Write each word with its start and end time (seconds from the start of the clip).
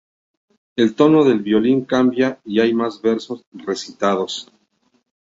El 0.75 0.95
tono 0.95 1.23
del 1.23 1.41
violin 1.41 1.85
cambia 1.85 2.39
y 2.43 2.59
hay 2.59 2.73
más 2.73 2.99
versos 3.03 3.45
recitados. 3.53 4.51